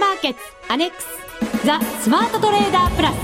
[0.00, 1.06] マーケッツアネックス
[1.66, 3.16] ザ・スマートトレーダープラス。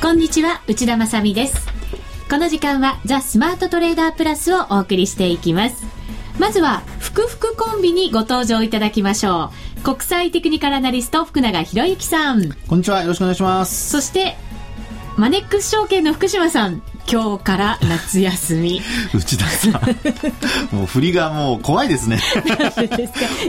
[0.00, 1.68] こんにちは内田まさです。
[2.30, 5.84] この時間はザ・スマートトレーダープラスをお送りしていきます。
[6.38, 9.82] まずは福福コンビにご登場いただきましょう。
[9.82, 12.52] 国際テクニカルアナリスト福永博之さん。
[12.66, 13.90] こんにちはよろしくお願いします。
[13.90, 14.38] そして
[15.18, 18.80] マネックス証券の福島さん今日から夏休み。
[19.14, 19.72] 内田さん。
[20.74, 22.18] もう振りがもう怖いですね。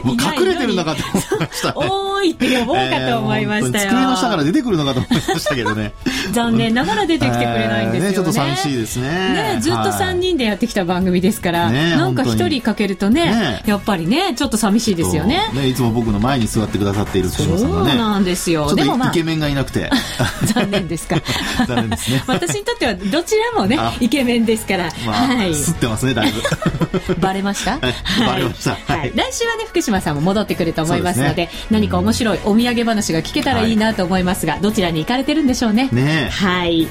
[0.04, 5.94] もう隠れてるのかと思いました、ね、多いって呼ぼうかと思いましたよ、えー、机の下から出てくるのかと思いましたけどね。
[6.32, 8.08] 残念ながら出てきてくれないんですよね。
[8.08, 9.10] えー、ねちょっと寂しいですね。
[9.10, 15.50] ねずっと3人でやってきた番組ですから、ね、なんか1人かけるとね、ね、やっぱりねちょっと寂しいですよね。
[15.54, 17.90] ねいつも僕の前に座ってくださっている福島さんがね。
[17.92, 18.74] そうなんですよ。
[18.76, 19.90] でも、まあ、イケメンがいなくて。
[20.54, 21.18] 残念ですか。
[21.68, 22.24] 残念ですね。
[22.28, 27.16] 私にとってはどちらもねイケメンですから、まあ、はい、吸ってますねだいぶ。
[27.20, 35.90] バレました、はい、バレました、はい、来週はね福島さんも戻ってくると思いますので、ね、何か面白いお土産話が聞けたらいいなと思いますが、どちらに行かれてるんでしょうね。
[35.92, 36.88] ねはい。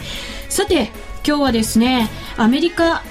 [0.49, 0.91] さて
[1.27, 3.03] 今日はですねアメリカ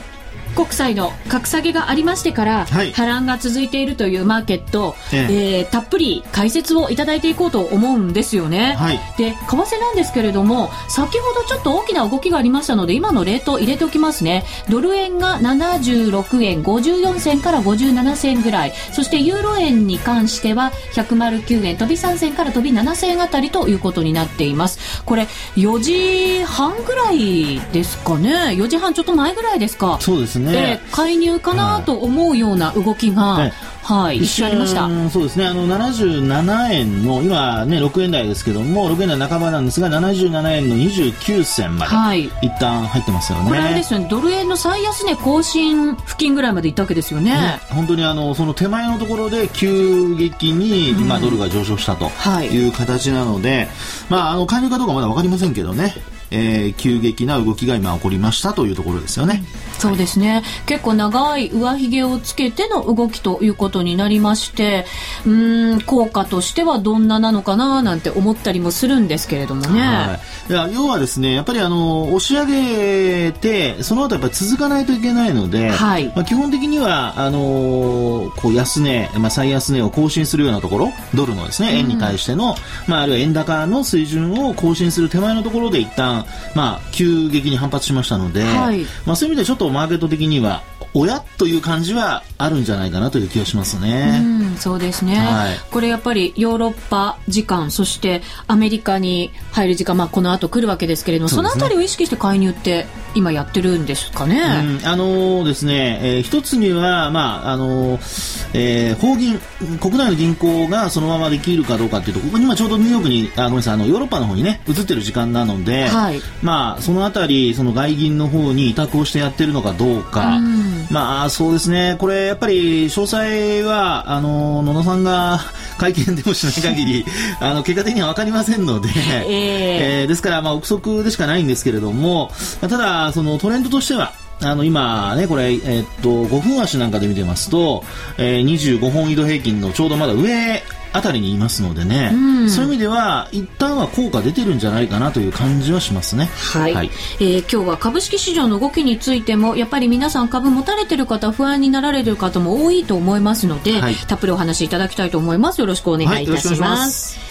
[0.56, 5.60] 国債の格下げがありましてから、はい、波乱が続いているというマーケット、ええ。
[5.60, 14.44] えー、たっぷり解説をいただいていこうと思うんですよね、はい、で為替なんですけれども先ほどちょっと大きな動きがありましたので今のレート入れておきますね。
[14.70, 18.74] ドル円が76円54銭から57銭ぐらい。
[18.92, 25.04] そしてユーロ円に関しては109円飛び3銭から飛び7銭あたりということになっています。
[25.04, 28.32] これ4時半ぐらいですかね。
[28.58, 29.98] 4時半ちょっと前ぐらいですか。
[30.00, 33.54] そうですね、えー、介入かなと思うような動きが、はい
[33.84, 34.88] はい、一瞬ありました。
[35.10, 43.48] そうですね、あの77円の今ね6円台ですけども6円台半ばなんですが77円の29銭まで、はい、一旦入ってますよね。
[43.48, 47.32] これあれですよね、ドル円の最安値更新付近ぐらいまでいったわけですよね。
[47.32, 52.10] ね本当にあのその手前のところで急激に今ドルが上昇したと
[52.44, 53.68] いう形なので、うんはい、
[54.10, 55.96] まああの介入かどうかまだわかりませんけどね。
[56.32, 59.44] えー、急激な動きが今起こりましたというところですよね。
[59.78, 60.44] そうですね。
[60.66, 64.86] 結構長い上髭をつけての動きということになりまして、
[65.26, 69.82] うん、効果としてはどんななのかななんて思ったりもするんですけれどもね。
[69.82, 82.56] はい、いや要はですね、やっぱりあの押し上げてその後やっぱり続かないといけないので、はい、まあ基本的にはあのこう安値、まあ最安値を更新するようなところ、ドルのですね円に対しての、うん、
[82.92, 86.21] まああるいは円高の水準を更新する手前のところで一旦
[86.56, 94.22] まあ、急激に反発しましたので、はい、まあ、そういう意味でちょっとマーケット的には親という感じはあるんじゃないかなという気がしますね。
[94.22, 104.42] うん、そうですね、はい、これやっぱりヨーロッパ時間そしてアメリカに入る時間、まあ、この後来るわけですけれどもそ,、のあたりを意識して介入って今やってるんですかね。
[104.82, 109.40] うん、あのー、ですね、えー、一つには、まああのー、えー、法銀
[109.80, 120.38] 国内の銀行がそのままできるかどうかというとここに今ちょうどニューヨークにあごめんなさいあのヨーロッパの方にね移ってる時間なので、はい、まあそのあたりその外銀の方に委託をしてやってるのかどうか。
[120.38, 125.40] うんまあそうですね、これやっぱり詳細はあの野田さんが
[125.78, 127.06] 会見でもしない限り
[127.40, 132.30] あの結果的には分かりませんので、えー、えー、ですからまあ憶測でしかないんですけれども、
[132.60, 134.14] ただそのトレンドとしては
[134.44, 137.84] あの今ね、これ、えー、っと、5分足なんかで見てますと、
[138.18, 140.64] えー、25本移動平均のちょうどまだ上
[140.94, 146.26] あたりにいますのでね、うん、そういう意味では一旦は効果出てるんじゃないかなという感じはしますね。
[146.26, 146.74] はい。
[146.74, 146.90] はい、
[147.20, 155.62] えー、今日は株式市場の動きについてもやっぱり皆さん株持たれてる方不安になられる方も多いと思いますので、はい、たっぷりお話しいただきたいと思います。
[155.62, 157.18] よろしくお願いいたします。
[157.20, 157.31] はい、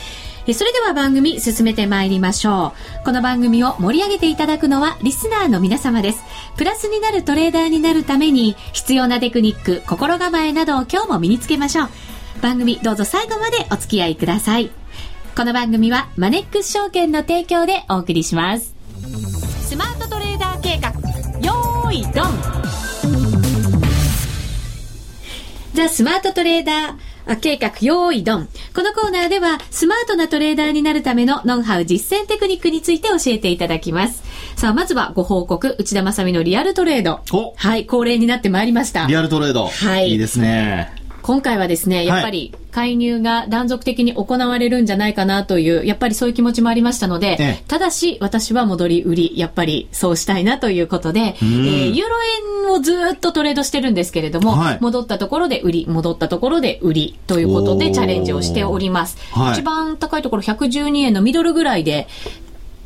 [0.54, 2.72] それでは番組進めてまいりましょ
[3.02, 3.04] う。
[3.04, 6.24] この番組を盛り上げていただくのはリスナーの皆様です。
[6.56, 11.88] プラスになるトレーダーになるために必要なテクニック、心構えなどを今日も身につけましょう。
[12.40, 14.70] 番組どうぞ最後までお付き合いください。
[15.36, 18.74] この番組はマネックス証券の提供でお送りします。
[19.62, 20.90] スマートトレーダー計画、
[21.40, 22.60] よーいドン
[25.74, 27.09] ザ・スマートトレーダー
[27.40, 28.48] 計画用意ドン。
[28.74, 34.22] このコーナーではスマートなトレーダーになるためのノウハウ実践テクニックについて教えていただきます。
[34.56, 37.20] さあ、まずはご報告、内田正美のリアルトレード。
[37.56, 39.06] はい、恒例になってまいりました。
[39.06, 39.66] リアルトレード。
[39.66, 40.10] はい。
[40.10, 40.99] いいですね。
[41.30, 52.16] 今回はですね、やっぱり介入が断続的に行われるんじゃないかなという、やっぱりそういう気持ちもありましたので、ええ、ただし私は戻り売り、やっぱりそうしたいなということで、えー、ユーロ
[52.64, 59.16] 円をずっとトレードしてるんですけれども、はい、戻ったところで売り、戻ったところで売りということでチャレンジをしております。
[59.30, 62.08] はい、一番高いところ112円のミドルぐらいで、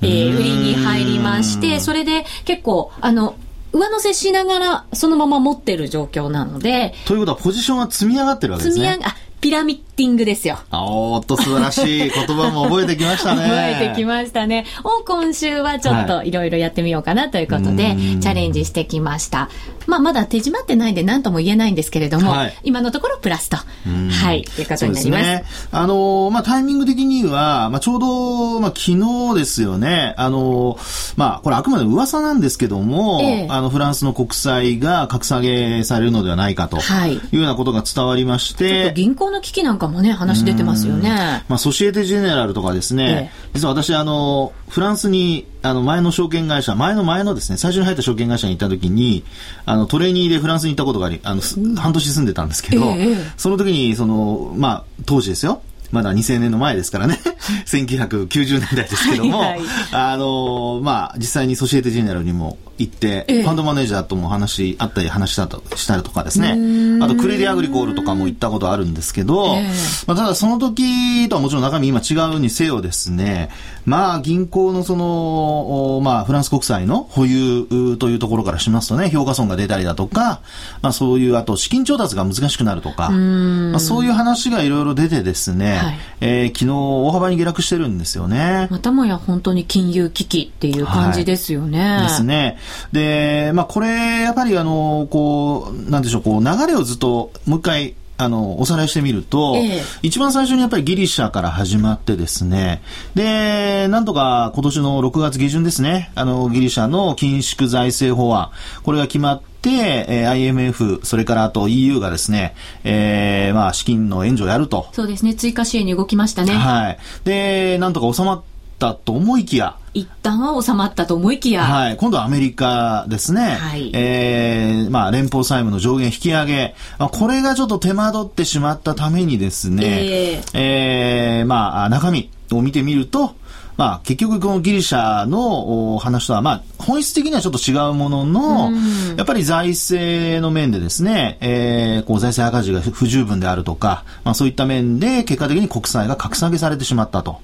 [0.02, 3.36] えー、売りに入りまして、それで結構、あの、
[3.74, 6.94] 上乗せしながらそのまま持ってる状況なので。
[7.06, 8.84] ということはポジションは積み上がってるわけですね。
[8.86, 10.58] 積み上が、ピラミッティングですよ。
[10.72, 12.08] おっと素晴らしい。
[12.08, 13.42] 言葉も覚えてきましたね。
[13.42, 14.64] 覚えてきましたね。
[14.84, 16.32] を今週はちょっとい。
[16.32, 19.50] ろいろやってみようかなということで、はい、チャレンジしてきました。
[19.86, 25.22] まあまだ手締まってないんで何とも言えないんですけれども、はい、今のところプラスと、はい、いうことになります。
[25.22, 36.78] ね、あのー、まあタイミング的には、まあちょうど、まあ昨日ですよね、あのー、まあこれあくまで噂なんですけども、ええ、あのフランスの国債が格下げされるのではないかと。
[36.78, 37.20] い。
[37.32, 41.44] うようなことが伝わりまして、銀行の危機なんかもね、話出てますよね。
[41.48, 49.24] まあ、ソシエテ・ジェネラルとかですね、ええ、実は私、あの、フランスに、あの、前の証券会社、前の前のですね、最初に入った証券会社に行った時に、
[49.66, 51.42] あの、トレーニーでフランスに行ったことがあり、あの、
[51.76, 55.60] 半年住んでたんですけど、え、その時に、その、まあ、当時ですよ、
[55.94, 57.20] まだ2000年の前ですからね。
[57.66, 59.60] 1990年代ですけども、はいはい、
[59.92, 66.56] あのまあ、実際にソシエテ・ジェネラルにも行って、ええ、ファンドマネージャーとも話、あったり話したとしたりとかですね。
[67.00, 69.62] あと、クレディ・アグリコールとかも行ったことあるんですけど、え、
[70.08, 73.50] まあ、ただその時とはもちろん中身今違うにせよですね、
[73.86, 80.40] まあ、銀行のその、まあ、フランス国債の保有というところからしますとね、評価損が出たりだとか、
[80.82, 88.68] まあ、そういう、あと、資金調達が難しくなるとか、まあ、そういう話がいろいろ出てですね、はい、えー、昨日大幅に下落してるんですよね。
[88.70, 91.96] またもや本当に金融危機っていう感じですよね。
[91.96, 92.58] はい、ですね。
[92.92, 102.82] で、まあ、これ、やっぱりあの、こう、なんでしょう、こう、流れをずっともう一回、あの、おさらいしてみると、ええ、一番最初にやっぱりギリシャから始まってですね、
[103.14, 108.50] で、なんとか今年の6月下旬ですね、あの、ギリシャの緊縮財政法案、
[108.82, 109.70] これが決まって、
[110.08, 114.88] えー、IMF、それからあと EU がですね、えー、まあ、資金の援助をやると。
[114.92, 116.52] そうですね、追加支援に動きましたね。
[116.52, 116.98] はい。
[117.24, 118.42] で、なんとか収まっ
[118.78, 121.62] たと思いきや、一旦は収まったと思いきや。
[121.62, 121.96] はい。
[121.96, 123.42] 今度はアメリカですね。
[123.42, 123.90] はい。
[123.94, 126.74] えー、まあ、連邦債務の上限引き上げ。
[126.98, 133.36] まあ、これがちょっと手間取ってしまったためにですね、えー、えー、まあ、中身を見てみると、
[133.76, 138.70] まあ、結局このギリシャの話とは、まあ、本質的にはちょっと違うものの、
[139.16, 147.40] やっぱり財政の面でですね、えー、こう財政赤字が不十分であるとか、まあそういった面で結果的に国債が格下げされてしまったと。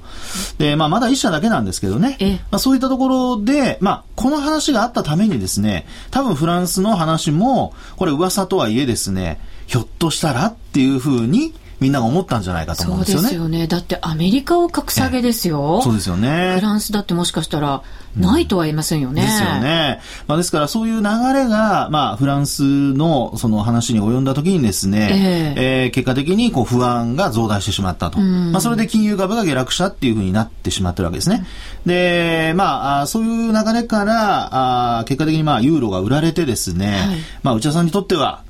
[0.59, 2.17] で、まあまだ一社だけなんですけどね、
[2.51, 13.23] まあそういったところで、まあこの話があったためにですね、多分フランスの話も、これ噂とはいえですね、ひょっとしたらっていうふうに、みんなが思ったんじゃないかと思うんですよね。
[13.23, 13.67] そうですよね。
[13.67, 15.81] だってアメリカを格下げですよ。
[15.83, 16.57] そうですよね。
[16.57, 17.83] フランスだってもしかしたら
[18.17, 19.23] ないとは言いませんよね。
[19.23, 20.01] うん、ですよね。
[20.27, 28.19] まあですからそういう流れが、まあフランスのその話に及んだ時にですね、えー、えー、結果的にこう不安が増大してしまったと。
[28.19, 31.47] まあそれで金融株が下落したっていうふうになってしまってるわけですね。
[31.87, 38.43] で、まあそういう流れから、あ結果的にまあユーロが売られてですね、はい、まあ内田さんにとっては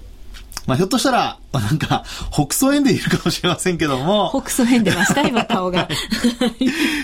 [0.70, 4.30] まあ、ひょっとしたら、なんか、北総園でいるかもしれませんけども。
[4.32, 5.88] 北総園でました、今、顔が。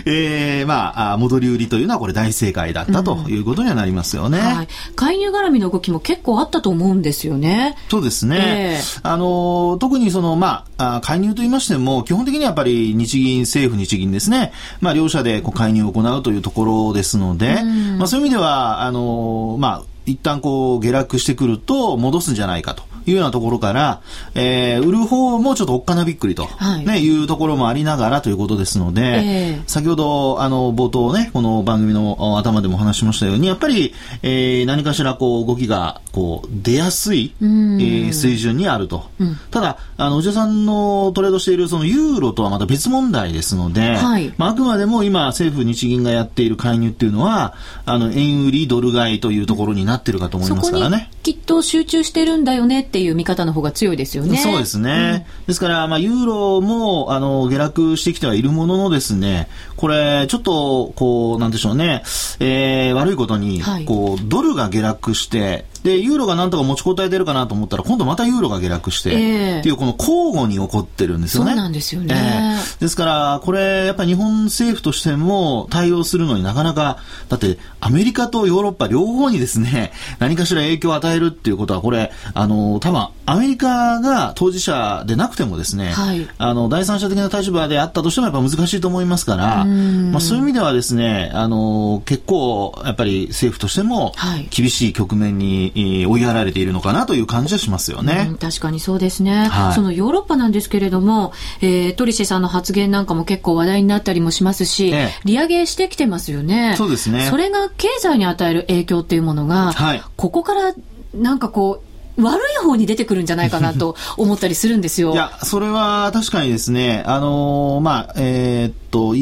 [0.07, 4.39] え えー、まあ、戻り売りというのはこれ大正解だったということにはなりますよね。
[4.39, 4.69] うん、はい。
[4.95, 7.75] 介入絡みの動きも結構あったと思うんですよね。
[7.91, 8.37] そうですね。
[8.41, 14.53] えー、あの、特にその、まあ、介入と言いましても、基本的にはやっぱり日銀、政府日銀ですね。
[14.81, 22.85] まあ、両者でこう介入を行うというところですので、うん、まあ、そういう意味では、あの、まあ、一旦こう下落してくると戻すんじゃないかと。
[23.07, 24.01] いうようなところから、
[24.35, 39.11] えー、売る方もちょっとおっかなびっくりと、はい、ね、いうところもありながらということですので、えー、先ほど、あの、冒頭ね、この番組の頭でも話しましたように、やっぱり、えー、何かしらこう動きが、こう、出やすい、えー、水準にあると。
[39.21, 51.11] うん、ただ、あの、おじさんのトレードしているそのユーロとはまた別問題ですので、はい、まあ、あくまでも今、政府日銀がやっている介入っていうのは、あの、円売りドル買いというところになってるかと思いますからね。
[51.27, 54.37] きっと集中してるんだよねっていう見方の方が強いですよね。
[54.37, 55.27] そうですね。
[55.41, 62.05] うん、ですから、まあ、ユーロも、あの、下落してきてはいるもののですね、これ、ちょっと、こう、なんでしょうね、
[62.39, 71.51] えー、悪いことに、はい、こう、ドルが下落して、で、ユーロがなんとか持ちこたえてるかなと思ったら、今度またユーロが下落して、えー、っていう、この交互に起こってるんですよね。
[71.51, 72.59] そうなんですよね。
[72.59, 94.15] えー、ですから、これ、やっぱり日本政府としても対応するのになかなか、だって、アメリカとヨーロッパ両方にですね、 何かしら影響を与えるっていうことは、これ、あの、多分、アメリカが当事者でなくてもですね、はい、あの、第三者的な立場であったとしてもやっぱ難しいと思いますから、まあ、そういう意味ではですね、あの、結構、やっぱり政府としても、
[94.51, 95.73] 厳しい局面に、
[96.07, 98.27] 追いやられているのかなという感じはしますよね。
[98.31, 106.75] うん、確かにそうですね、はい、そのヨーロッパなんですけれども、えー、トリシェさんの発言なんかも結構話題になったりもしますし、ええ、利上げしてきてますよね。
[106.77, 107.27] そうですね。
[107.31, 110.75] それが経済に与える影響っていうものが、はい、ここから
[111.15, 115.13] なんかこう、悪い方に出てくるんじゃないかなと 思ったりするんですよ。
[115.13, 119.15] いや、それは確かにですね、あのー、まあ、えー、っと、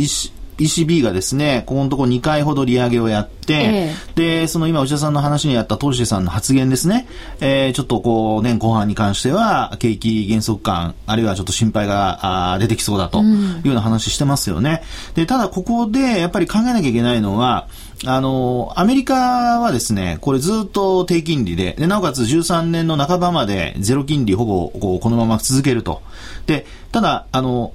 [0.59, 7.07] ECB がですね、ここのところ2回ほど利上げをやって、えー、で、その今内田さんの話にあったトルシェさんの発言ですね、
[7.41, 14.83] えー、ちょっとこう、年後半に関しては、景気減速感、あるいはちょっと心配があ出てきそうだというような話してますよね。
[15.15, 17.69] で、ただここでやっぱり考えなきゃいけないのは、
[18.07, 26.03] あの、アメリカはですね、これずっと低金利で、で、なおかつ13年の半ばまでゼロ金利ほぼこうこのまま続けると。
[26.47, 27.73] で、ただ、あの、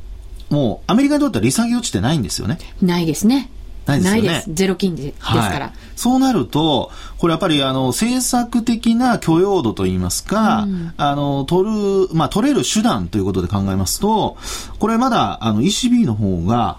[0.50, 2.58] もうアメリカにとっては利下げ落ちてないんですよね。
[2.82, 3.50] ないですね。
[3.86, 4.56] ないですよね。
[4.56, 5.72] ゼロ金利ですから、はい。
[5.96, 14.38] そうなると、これやっぱりあの政策的な許容度といいますか、うん、あの取る、まあ取れる手段ということで考えますと、
[14.79, 16.77] これまだあの ECB の方が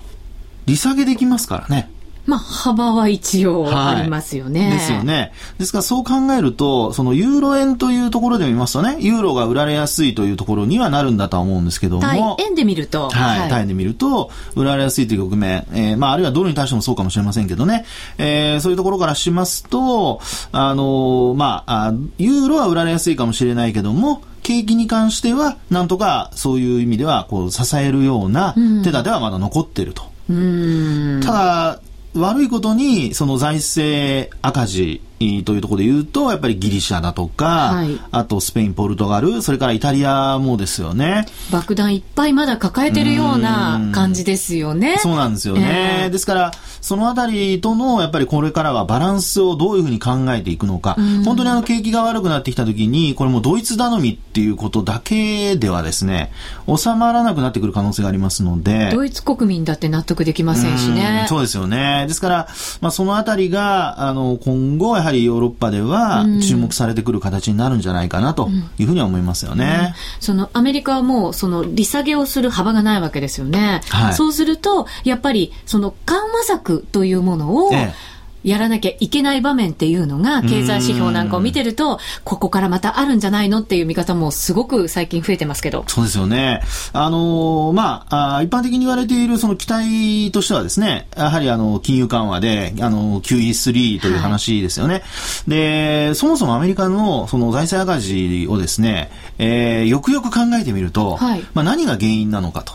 [0.66, 1.89] 利下げできますからね。
[2.26, 5.32] まあ、幅は一応ありますよね、はい、ですよね。
[5.58, 12.02] ですからそう考えると、そのユーロ円というところで見ますとね、ユーロが売られやすいというところにはなるんだとは思うんですけども。
[12.02, 13.10] 対円で見ると。
[13.10, 13.40] はい。
[13.40, 17.84] はい、対円で見ると、売られやすいという局面、えー、まあ、あるいはドルに対してもそうかもしれませんけどね、
[18.18, 20.20] えー、そういうところからしますと、
[20.52, 30.02] あのー、まあ、ユーロは売られやすいかもしれないけども、景気に関しては、なんとかそういう意味では、こう、支えるような手立てはまだ残っていると。
[30.28, 31.80] うん、ただ、
[32.14, 41.26] 悪いことに、その財政赤字というところで言うと、やっぱりギリシャだとか、はい、あとスペイン、ポルトガル、それからイタリアもですよね。
[41.52, 44.96] 爆弾いっぱいまだ抱えてるような感じですよね。
[44.96, 46.04] そうなんですよね。
[46.04, 50.96] えー、ですから、そのあたりとの、やっぱりこれからはバランスをどういうふうに考えていくのか。
[51.26, 56.32] 本当にあの景気が悪くなってきたときに、これもドイツ頼みっていうことだけではですね、
[56.66, 58.88] 収まらなくなってくる可能性がありますので。
[58.90, 61.24] ドイツ国民だって納得できませんしね。
[61.26, 62.06] うそうですよね。
[62.08, 62.48] ですから、
[62.80, 68.48] まあそのあたりが、あの、今後、やはりヨーロッパでは注目されてくる形になるんじゃないかなと
[68.78, 69.94] いうふうには思いますよね。
[70.18, 73.80] うん、そのアメリカはもうその利下げをする幅がないわけですよね。
[73.88, 78.09] はい、そうすると、やっぱりその緩和策というものを、ええ
[78.44, 85.84] やらなきゃいけない場面っていうのが、経済指標なんかを見てると、ここからまたあるんじゃないのっていう見方もすごく最近増えてますけど。
[85.88, 86.62] そうですよね。
[86.92, 94.94] あのー、まあ、あ一般的に言われているその期待としてはですね、やはりあの、金融緩和で、あの、QE3 という話ですよね。
[94.94, 102.72] はい、で、そもそもアメリカのその財政赤字をですね、えー、よくよく考えてみると、はい、まあ何が原因なのかと。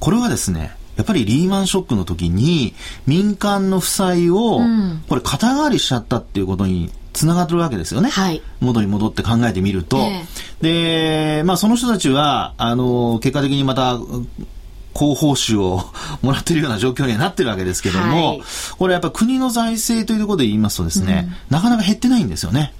[0.00, 2.74] これはですね、やっぱりリーマンショックの時に
[3.06, 4.60] 民間の負債を、
[5.08, 8.10] これ肩代わりしちゃったっていうことにつながってるわけですよね。
[8.10, 8.42] はい。
[8.60, 9.98] 元に戻って考えてみると。
[9.98, 13.98] えー、で、まあその人たちは、あの、結果的にまた、
[14.92, 15.84] 高報酬を
[16.22, 18.42] もらっているような状況にはなってるわけですけども、はい、
[18.76, 22.72] これやっぱ国の財政というところで言いますとですね、うん、なかなか減ってないんですよね。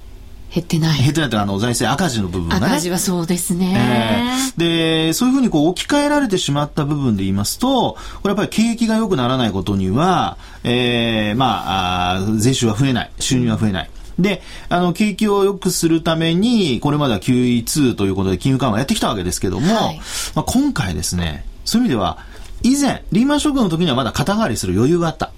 [0.52, 0.98] 減ってない。
[0.98, 2.66] 減ってないとあの財政赤字の部分がね。
[2.66, 13.90] 赤字はそうですね、えー、で、そういうふうにこう置き換えられてしまった部分で言いますと、これやっぱり景気が良くならないことには、えー、まああ、税収は増えない、収入は増えない。
[14.18, 20.00] で、あの、景気を良くするために、これまでは QE2 ということで金融緩和やってきたわけですけども、はい、
[20.34, 22.18] まあ、今回ですね、そういう意味では、
[22.62, 25.30] 以前、リーマンショックの時にはまだ肩代わりする余裕があった。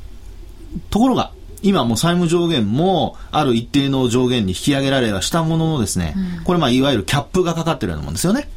[0.88, 8.48] ところが、今も債務上限もある一定の上限に引き上げられはしたもののですね、うん、これまあいわゆるキャップがかかってるようなもんですよね。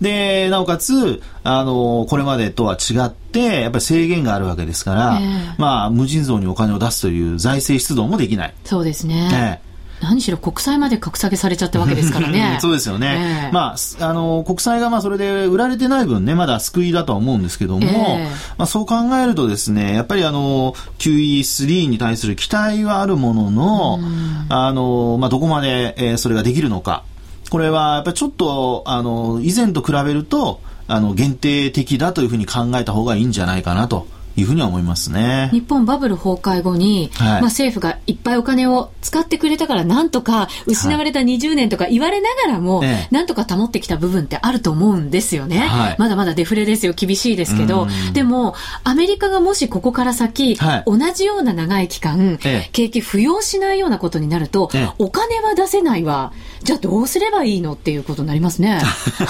[0.00, 8.54] で、なおかつ、あの、これまでとは違って、やっぱり制限があるわけですから、えー、まあ、無尽蔵にお金を出すという財政出動もできない。
[8.64, 9.60] そうですね。
[10.00, 12.58] 何しろ国債まで格下げされちゃったわけですからね。
[12.62, 13.48] そうですよね。
[13.48, 18.24] えー、まあ、あの、国債がまあそれで売られてない分ね、まだ救いだとは思うんですけども、えー、
[18.58, 24.00] まあそう考えるとですね、やっぱりあの、QE3 に対する期待はあるものの、
[24.48, 27.02] あの、まあどこまで、えー、それができるのか。
[27.50, 34.06] これはやっぱりちょっと、あの、以前と比べると、あの、限定的だというふうに考えた方がいいんじゃないかなと。
[34.38, 35.50] いうふうには思いますね。
[35.52, 45.58] 日本バブル崩壊後に、はい、まあ政府がいっぱいお金を使ってくれたからなんとか失われた20年とか言われながらも、はい、なんとか保ってきた部分ってあると思うんですよね。
[45.58, 48.54] はい、まだまだデフレですよ、厳しいですけど、でも
[48.84, 52.38] アメリカがもしここから先、同じような長い期間、
[52.72, 56.32] 景気浮揚しないようなことになると、お金は出せないわ。
[56.62, 58.80] じゃあどうすればいいのっていうことになりますね。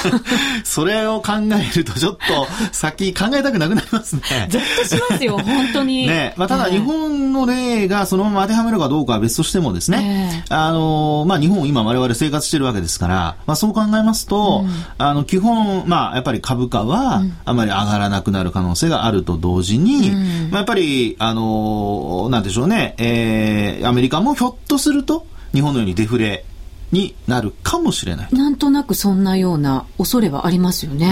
[0.64, 4.22] それを考えるとちょっと先考えたくなくなりますね。
[5.11, 6.07] ますよ、 本当に。
[6.07, 26.45] ね、まあ、ただ日本の例がそのまま当てはめるかどうかは別としてもですね、えー、あの、まあ、日本今我々生活してるわけですから、まあ、そう考えますと、うん、あの、基本、まあ、やっぱり株価はあまり上がらなくなる可能性があると同時に、うん、まあ、やっぱり、あの、なんでしょうね、えー、アメリカもひょっとすると、日本のようにデフレ
[26.90, 28.35] になるかもしれない。
[28.35, 31.09] なんとなくそんなような恐れはありますよね。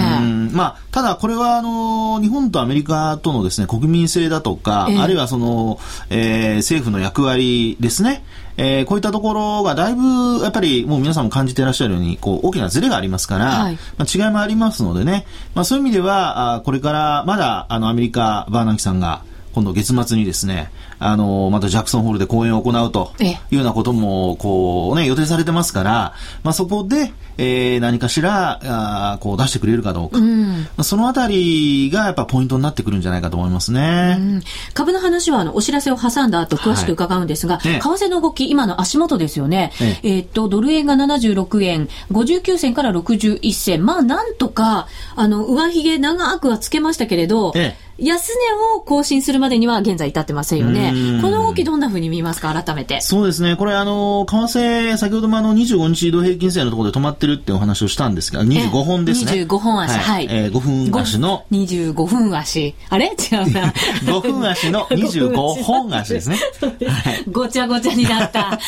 [0.53, 5.79] まあ、ただこれはあの日本とアメリカとのですね国民性だとか、えー、あるいはその、
[6.11, 8.25] えー、政府の役割ですね。
[8.59, 19.25] えー、こういったところがだいぶやっぱりもう皆さんも感じていらっしゃるようにこう大きなズレがありますから、はい、まあ、違いもありますのでね、まあ、そういう意味ではあこれからまだあのアメリカバーナンキさんが
[19.57, 30.19] 今度月末にですねあの、またジャクソンホールで講演を行うというようなことも、こうね、予定されてますから、まあ、そこで、えー、何かしら、あこう出してくれるかどうか。
[30.19, 34.17] うん、そのあたりがやっぱポイントになってくるんじゃないかと思いますね。
[34.19, 39.73] うん、株の話はあのお知らせを挟んだ後詳しく伺うんですが、はいね、為替の動き、今の足元ですよね。
[39.81, 43.85] ねえー、っと、ドル円が76円、59銭から61銭。
[43.85, 48.35] まあ、なんとか、あの、上髭長くはつけましたけれど、ええ安値
[48.77, 50.93] を更新するまでには現在至ってませんよね。
[51.23, 53.01] この動きどんなふうに見ますか、改めて。
[53.01, 53.57] そうですね。
[53.57, 59.33] これ、あの、為替、先ほどもあの、25日移動平均線のところで止まってるってお話をしたんですが、25本ですね。
[59.33, 60.27] 25本足、はい。
[60.31, 60.61] えー、5
[60.91, 61.47] 分足の。
[61.51, 62.75] 25分足。
[62.91, 63.07] あれ？
[63.07, 63.73] 違うな。
[64.05, 66.39] 5分足の 25本足ですね。
[66.87, 68.59] はい、ごちゃごちゃになった。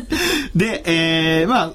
[0.54, 1.72] で、えー、まあ、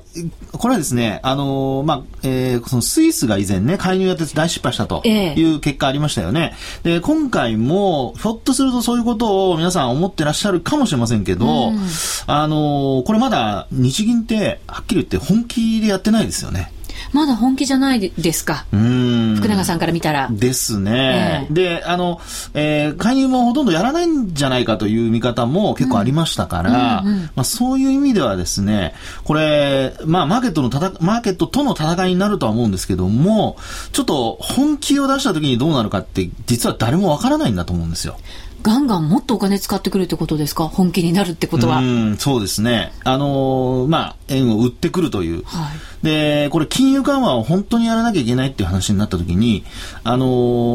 [0.58, 6.54] これはですね、あのー、まあ、えー、そのスイスが以前ね、介入やって大失敗したという結果ありましたよね。
[6.84, 11.80] で、今回も、ひょっとするとそういうことを皆さん思ってらっしゃるかもしれませんけど、うん、
[12.28, 16.72] あの、これまだ日銀って、はっきり言って本気でやってないですよね。
[17.14, 18.66] まだ本気じゃないですか。
[18.72, 20.28] 福永さんから見たら。
[20.32, 21.48] ですね。
[21.50, 22.20] えー、で、あの、
[22.54, 33.58] えー、介入もほとんどやらないんじゃないかという見方も結構ありましたから、うんうんうん、まあ、そういう意味ではですね、これ、まあ、マーケットのたマーケットとの戦いになるとは思うんですけども、
[33.92, 38.18] ちょっと本気を出した時にどうなるかって、実は誰もわからないんだと思うんですよ。
[38.62, 40.68] ガンガンもっとお金使ってくるってことですか？
[40.68, 41.78] 本気になるってことは。
[41.78, 42.92] うん、そうですね。
[43.06, 45.44] あのー、まあ、円を売ってくるという。
[45.46, 49.64] はい、で、これ金融緩和を本当にやらなきゃいけないっていう話になったときに、
[50.04, 50.26] あの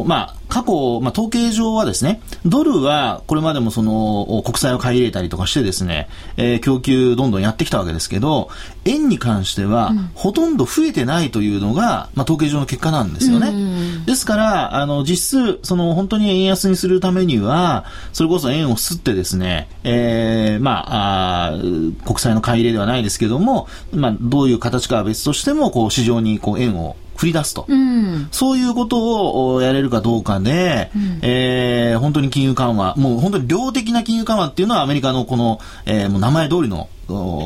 [0.03, 6.07] ー、まあ、過去、まあ、統計上はですね、ドルはこれまでもその国債を買い入れたりとかしてですね、
[6.37, 8.49] えー、供給どんどんやってきたわけですけど、
[8.85, 14.05] 円に関しては、ほとんど増えてないというのが、まあ、統計上の結果なんですよね。
[14.05, 21.57] ですから、あの、実質、その本当に円安にするためには、それこそ円を吸ってですね、えー、まあ、あ
[22.05, 36.89] 国債の買い入れではないですけども、まあ、どういう形かは別としても、こう、市場にこう円を振り出すと、うん、そういうことをやれるかどうかで、うん、えー、本当に金融緩和、もう本当に量的な金融緩和っていうのはアメリカのこの、えー、もう名前通りの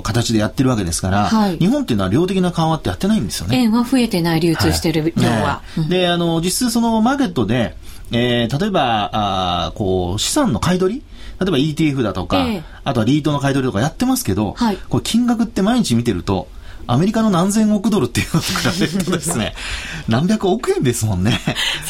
[0.03, 3.57] 形でやってるわけですから、はい、日本っていうのは量的な緩和ってやってないんですよね。
[3.57, 5.61] 円は増えてない、流通してる量は。
[5.75, 7.75] はい、で、あの、実質そのマーケットで、
[8.11, 11.03] えー、例えば、あこう、資産の買い取り
[11.39, 16.49] 例えば ETF だとか、えー、あとはリートの買い取りとかやってますけど、はい、これ金額って毎日見てると、
[16.91, 19.53] アメリカの何千億ドルっていうのと比べるとですね、
[20.09, 21.39] 何百億円ですもんね。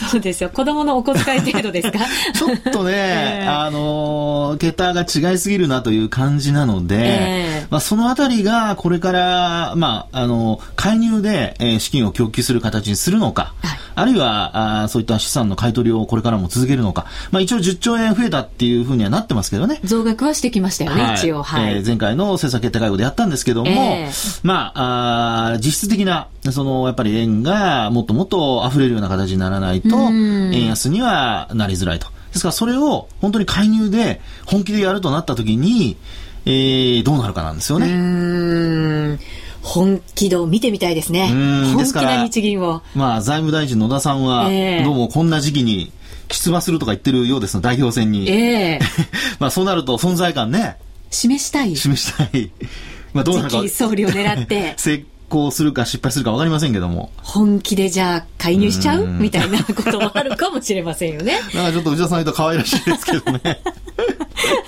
[0.09, 0.49] そうですよ。
[0.49, 1.99] 子供のお小遣い程度ですか？
[2.33, 19.79] ちょっとね、えー、あの、桁が違いすぎるなという感じなので、えー、まあ、そのあたりがこれから、まあ、あの、介入で、えー、資金を供給する形にするのか、はい、あるいはあ、そういった資産の買い取りをこれからも続けるのか、まあ、一応10兆円増えたっていうふうにはなってますけどね。
[19.83, 21.43] 増額はしてきましたよね、はい、一応。
[21.43, 24.88] はい、えー、前回の政策決定会合でやったんですけども、えー、まあ、
[25.53, 32.07] あ実質的な、その、やっぱり円がもっともっと溢れるような形にならないと、円安にはなりづらいと。
[32.31, 35.97] ですから、それを本当に介入で本気でやるとなったときに、
[36.45, 39.19] えー、どうなるかなんですよね。
[39.61, 41.27] 本気度見てみたいですね。
[41.75, 42.81] 本気な日銀を。
[42.95, 44.49] まあ、財務大臣野田さんは、
[44.83, 45.91] どうもこんな時期に
[46.29, 48.29] 出馬するとか言ってるようですの、代表選に。
[48.29, 48.85] えー、
[49.39, 50.77] まあ、そうなると存在感ね。
[51.11, 51.75] 示したい。
[51.75, 52.51] 示したい。
[53.13, 53.67] まあ、どうなるか。
[53.69, 54.73] 総理を狙って。
[54.79, 57.11] 成功するか失敗するか分かりませんけども。
[57.17, 59.05] 本気でじゃあ介入しちゃう？
[59.05, 61.39] みたいなこともあるかもしれませんよね。
[61.53, 63.39] なんかちょっと内田さん言うと可愛らしいですけどね。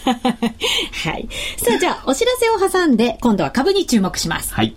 [0.05, 1.27] はい。
[1.57, 4.53] さあ、じゃあ、お知らせを挟んで、今度は株に注目します。
[4.53, 4.75] はい。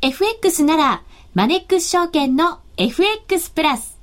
[0.00, 1.02] FX なら、
[1.34, 3.98] マネックス証券の FX プラス。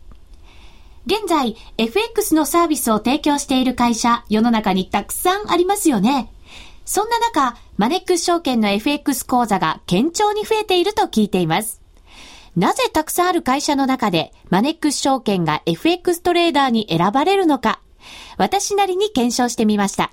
[1.06, 6.30] 現在、FX のサービスを提供している会社、世の中にたくさんありますよね。
[6.86, 11.82] そんな中、マネックス証券の FX 講座が堅調に増えていると聞いています。
[12.56, 17.82] なぜたくさんある会社の中でマネックス証券が FX トレーダーに選ばれるのか、
[18.38, 20.12] 私なりに検証してみました。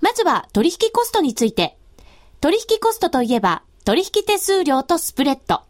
[0.00, 1.76] まずは取引コストについて。
[2.40, 5.62] 取引コストといえば取引手数料とスプレッド。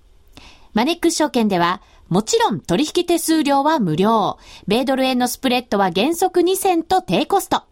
[0.75, 4.38] マネックス証券ではもちろん取引手数料は無料。
[4.69, 7.62] 米ドル円のスプレッドは原則2銭と低コスト。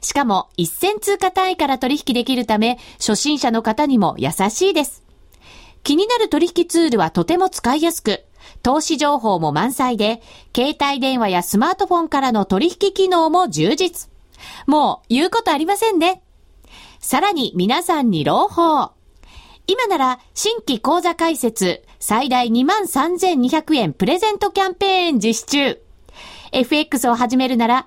[0.00, 5.02] しかも1銭通貨単位から取引できるため初心者の方にも優しいです。
[5.82, 8.24] 気になる取引ツールはとても使いやすく、
[8.62, 10.22] 投資情報も満載で、
[10.54, 14.08] 携帯電話やスマートフォンからの取引機能も充実。
[14.66, 16.22] もう言うことありませんね。
[17.00, 18.92] さらに皆さんに朗報。
[19.66, 25.82] 今なら新規講座開設最大23,200円プレゼントキャンペーン実施中。
[26.52, 27.86] FX を始めるなら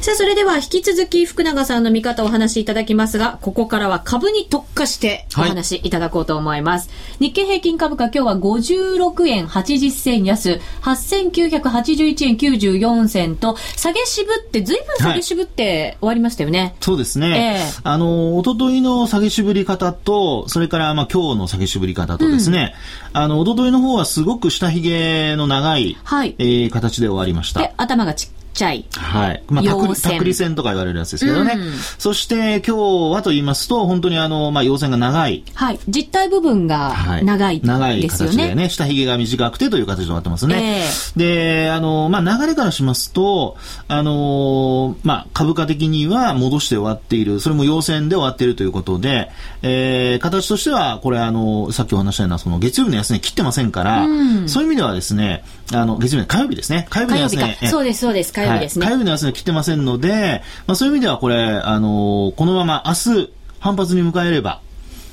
[0.00, 6.88] さあ、それでは引き続き福永さんの見方をお話しいただきますが、ここからは株に特化してお話しいただこうと思います。
[6.88, 16.60] はい、日経平均株価今日は56円80銭安、8981円94銭と、下げ渋って、ずいぶん下げ渋って終わりましたよね。
[16.60, 17.60] はい、そうですね。
[17.60, 22.74] えー、あの、おとといの下げ渋り方と、それからまあ今日の下げ渋り方とですね、
[23.14, 27.60] うん、あの、おとといの方はすごく下髭の長い、はい、えー、形で終わりました。
[27.60, 28.84] で、頭がちっちゃい。
[28.92, 29.42] はい。
[29.48, 31.54] まあ、たくり線とか言われるやつですけどね。
[31.56, 32.76] うん、そして今
[33.10, 35.44] 日はと言いますと、本当にあの、まあ、陽線が長い。
[35.54, 35.78] はい。
[35.88, 40.80] 実体部分が長い、ねはい、長い形でね、下髭が短くてという形となってますね。
[40.80, 43.56] えー、で、あの、まあ、流れからしますと、
[43.88, 47.40] あの、まあ、株価的には戻して終わっている。
[47.40, 49.30] それも陽線で終わっているということで、
[49.62, 56.86] えー、形としては、これあの、さっきお話したような、その月曜日の安値切ってませんから、うん、そういう意味ではですね、あの、月曜日、火曜日ですね。
[56.90, 57.58] 火曜日の安値。
[57.68, 58.32] そうです、そうです。
[58.32, 58.86] 火曜日ですね。
[58.86, 64.60] 火曜日の安値切ってませんので、まあそういう意味ではこれ、あの、このまま明日、反発に迎えれば、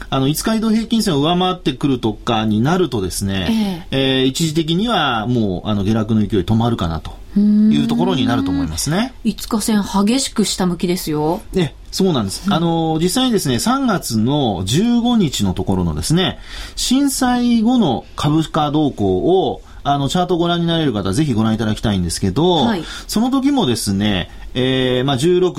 [0.10, 7.17] あの、5日移動平均線を上回ってくるとかになるとですね、えー、えー、一時的にはもう、あの、下落の勢い止まるかなと。
[7.39, 9.13] いうところになると思いますね。
[9.24, 11.41] 5日線激しく下向きですよ。
[11.54, 12.48] ね、そうなんです。
[12.50, 16.39] あの、実際にですね、3月の15日のところのですね、
[16.76, 25.52] 震災後の株価動向をあの、チャートをご覧になれる方はぜひご覧いただきたいんですけど、はい、その時もですね、えー、まあ、16、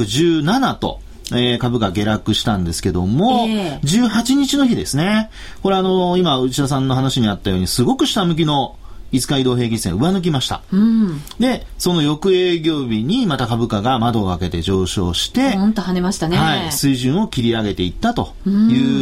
[0.42, 5.30] 17と、えー、株が下落したんですけども、えー、18日の日ですね。
[5.62, 8.76] これあの、今、内田さんの話にあったように、すごく下向きの
[9.12, 10.62] 5日移動平均線上抜きました。
[10.72, 16.36] うん、で、その翌営業日にまた株価が窓を開けて上昇して、ほんと跳ねましたね。
[16.36, 18.50] はい、水準を切り上げていったとい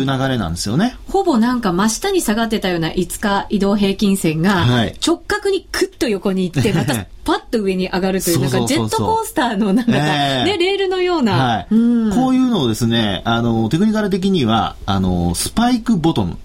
[0.03, 0.97] う流れなんですよね。
[1.09, 4.66] ほぼなんか真下に下がってたような5日移動平均線が、
[5.05, 16.38] 直角にクッと横に行って、また パッと上に上がるという、なんかジェットコースターのなんか、ね、レールのような、はい、うん、こういうのをですね、あの、テクニカル的には、あの、スパイクボトム。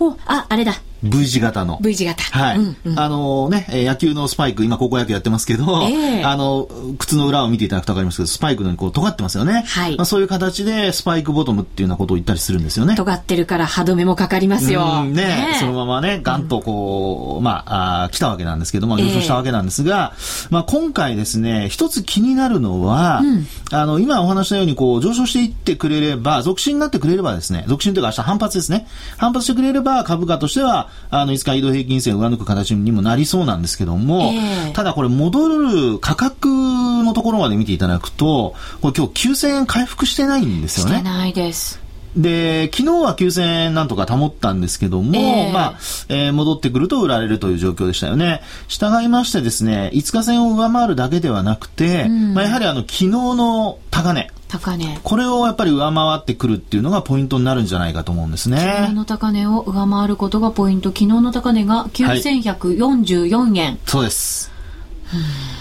[0.00, 0.80] お、あ、あれだ。
[1.02, 1.78] V 字型の。
[1.82, 2.22] V 字型。
[2.22, 2.58] はい。
[2.58, 9.64] うんうん、あのね、野球のスパイク、今高校野球やってますけど、えー、あの、靴の裏を見ていただくとわかりますけど、スパイクのこう尖ってますよね。
[9.66, 9.96] はい。
[9.96, 12.94] まあ、そういう形でスパイクボトムっていうようなことを言ったりするんですよね。
[12.94, 15.04] 尖ってるから歯止めもかかりますよ。
[15.04, 28.86] ねねそのままね、ガンとこう、うん、まあ、あ来たわけなんですけども、優勝したわけなんですが、えー、まあ今回ですね、一つ気になるのは、うん、あの、今お話したようにこう、上昇していってくれれば、続伸になってくれればですね、続伸というか明日反発ですね。
[29.16, 40.92] 反発してくれれば株価としては、あの、5日移動平均線を上抜く形にもなりそうなんですけども、えー、ただこれ戻る価格のところまで見ていただくと、これ今日9000円回復してないんですよね。
[40.92, 41.82] してないです。
[42.16, 45.78] で、昨日は9000円なんとか保ったんですけども、えー、まあ、
[46.08, 48.42] えー、戻ってくると売られるという状況でしたよね。
[48.68, 55.00] 従いましてですね、5日線を上回るだけではなくて、うん、まあ、やはりあの、昨日の高値、高値。
[55.02, 58.58] これをやっぱり上回ってくるっていうのがポイントになるんじゃないかと思うんですね。
[58.58, 60.90] 昨日の高値を上回ることがポイント。
[60.90, 63.64] 昨日の高値が9144円。
[63.64, 64.52] はい、そうです。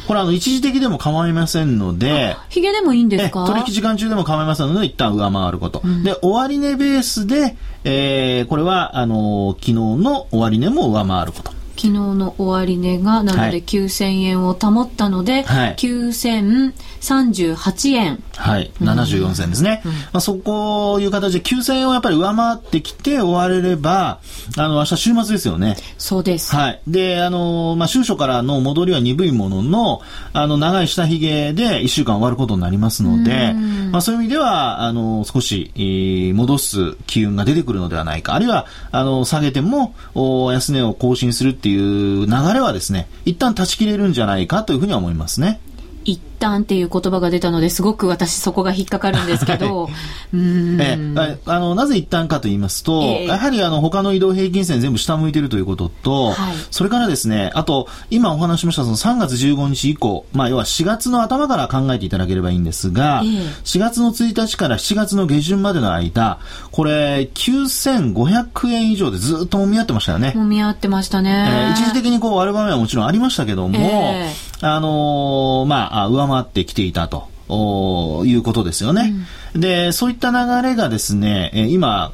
[0.08, 3.46] これあの一時的でも構いませんので、ヒゲでもいいんですか？
[3.46, 5.82] 取引時間中でも構いませんので、一旦上回ること。
[5.84, 11.61] うん、で、終値ベースで、えー、これは、あのー、昨日の終値も上回ること。
[11.82, 18.22] 昨日の終値がなので9000円を保ったので、はい、9038円。
[18.42, 24.20] はい、74銭ですね、うん、まあ、そこいう形で9000円をやっぱり上回ってきて終われれば
[24.58, 25.76] あの明日週末ですよね。
[25.98, 26.56] そうです。
[26.56, 26.82] はい。
[26.88, 30.02] であの、まあ、週初からの戻りは鈍いものの
[30.34, 33.54] あの長い下髭で1週間終わることになりますので、
[33.92, 38.36] まあ、そういう意味ではあの少し、えー、戻す機運が出てくるのではないか。
[38.36, 45.60] あるいはあの下げてもお安値を更新するっていういう流れはですね一旦断ち切れるんじゃないかというふうには思いますね。
[46.06, 49.88] 一旦っていう言葉が出たのですごく私そこが引っかかるんですけど、
[50.34, 50.98] え
[51.46, 66.40] あのなぜ一旦かと言いますと、えー、やはりあの他の移動平均線全部下向いてるということと、はい、それからですね、あと今お話しましたその3月15日以降、まあ要は4月の頭から考えていただければいいんですが、えー、4月の1日から7月の下旬までの間、
[66.72, 70.34] これ9500円以上でずっともみ合ってましたよね。
[70.36, 71.48] もみ合ってましたね。
[71.50, 77.30] えー、一時的にこう割る場面はもちろんありましたけども、えー、あのー、まあ上回ってきていたと。
[77.54, 79.14] いうことですよね、
[79.56, 82.10] うん、でそういった流れがですね今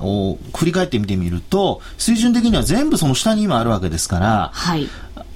[0.56, 4.88] 振り返ってみてみると水準的には全部その下に今あるわけですから、はい、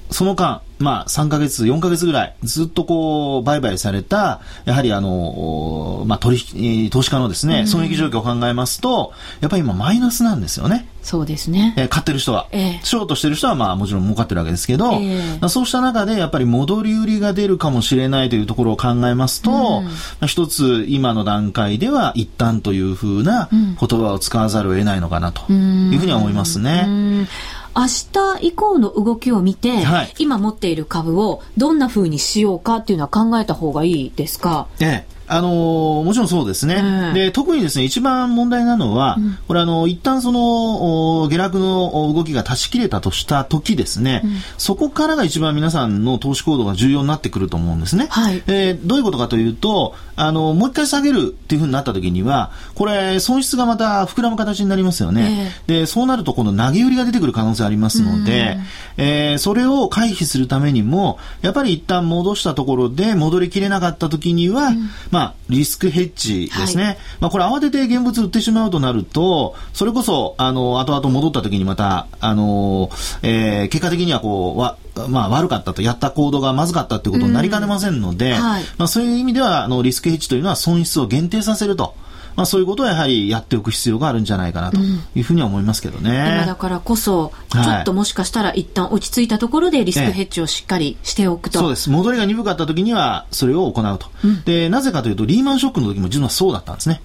[0.10, 10.88] その間まあ、3ヶ月、4ヶ月ぐらい、ずっとこう、売買された、やはりあの、まあ、取引、投資家のですね、損益状況を考えますと、やっぱり今マイナスなんですよね。
[11.02, 11.74] そうですね。
[11.78, 12.48] えー、買ってる人は。
[12.52, 19.84] えー、ショートしてる人は、まあ、もちろん儲かってるわけですけど、えー、そうした中で、やっぱり戻り売りが出るかもしれないというところを考えますと、
[20.22, 26.86] うん、一つ、今の段階では、一旦というふうな言葉を使わざるを得ないのかなというふうには思いますね。
[26.88, 27.28] うん。
[27.74, 34.68] 明日以降の動きを見て、はい、今持っている株をどんなふうにしようかっていうのは考えた方がいいですか？
[34.82, 48.08] ええあのもちろんそうですね、うん、で特にですね一番問題なのは、うん、これあの一旦その下落の動きが断ち切れたとした時ですね、うん、そこからが一番皆さんの投資行動が重要になってくると思うんですね。
[48.10, 55.54] はい、えー、どういうことかというとあのもう一回下げるっていうふうになった時にはこれ損失がまた膨らむ形になりますよね。
[55.68, 58.58] えー、でそうなるとこの投げ売りが出てくる可能性ありますので、
[58.98, 64.72] えー、それを回避するためにもやっぱり一旦戻したところで戻りきれなかった時には、
[65.10, 66.84] まあまあ、リスクヘッジですね。
[66.84, 72.90] はい、まあ、これ慌てて現物売ってしまうとなると、それこそ、あの、後々戻った時にまた、あの、
[73.22, 81.96] えー、結果的にはこう、わ、まあ、悪かったと、やった行動がまずかったということになりかねませんので、はい、まあ、そういう意味では、あの、リスクヘッジというのは損失を限定させると。
[82.36, 84.78] まあ、そういうことをやはりやっておく必要があるんじゃないかなと
[85.16, 86.10] いうふうには思いますけどね。
[86.10, 91.60] うん、今だからこそ、ちょっともしかしたら一旦落ち着いたところでリスクヘッジをしっかりしておくと。
[91.60, 91.90] そうです。
[91.90, 94.08] 戻りが鈍かった時にはそれを行うと。
[94.24, 97.02] うん、で、なぜかというとリーマンショックの時も実はそうだったんですね。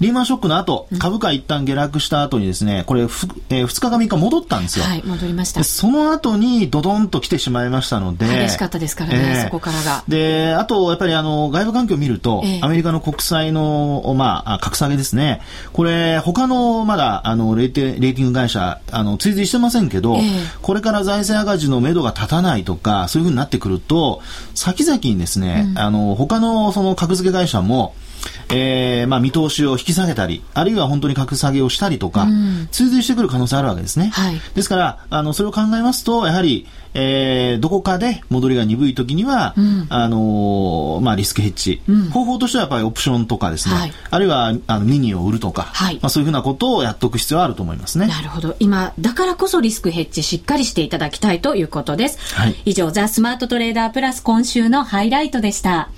[0.00, 4.84] リーマンショックの後、株価一旦下落した後にですね、これふ、えー、2日か3日戻ったんですよ。
[4.84, 5.62] はい、戻りました。
[5.64, 8.26] その後にドドンと来てしまいましたので。
[8.26, 10.04] 激しかったですからね、えー、そこからが。
[10.08, 15.40] で、あと、やっぱりあの、外部環境を見ると、えー、アメリカの国債の、まあ、格下げですね。
[15.72, 24.22] これ、他の、まだ、あの、レーテ、レーティング会社、あの、追随してませんけど、えー、これから財政赤字の目処が立たないとか、そういうふうになってくると、
[24.54, 27.94] 先々にですね、うん、あの、他のその格付け会社も、
[28.50, 34.10] えー、まあ見通しを引き下げたり、あるいは本当に格下げをしたりとか、うん、追随してくる可能性あるわけですね。
[34.12, 48.06] はい、ですから、あの、それを考えますと、やはり、えー、どこかで戻りが鈍い時には、うん、あのー、まあ、リスクヘッジ、うん、方法としてはやっぱりオプションとかですね、はい、あるいはあのミニを売るとか、はい、まあ、そういうふうなことをやっておく必要はあると思いますね。
[48.06, 48.54] なるほど。
[48.60, 52.18] 今、だからこそリスクヘッジしっかりしていただきたいということです。
[52.34, 55.88] はい、以上、ザ・スマートトレーダープラス今週のハイライトでした。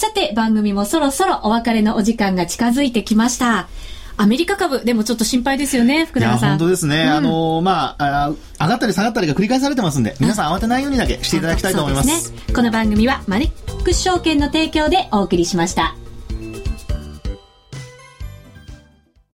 [0.00, 3.68] さて、番組もそろそろお別れのお時間が近づいてきました。
[4.16, 6.48] アメリカ株、でもちょっと心配ですよね、福永さん。
[6.52, 7.02] 本当ですね。
[7.02, 12.28] うん、あの、まあ上がったり下がったりが繰り返されてますんで、皆さん慌てないようにだけしていただきたいと思います。
[12.28, 15.94] すね、この番組はマネックス証券の提供でお送りしました。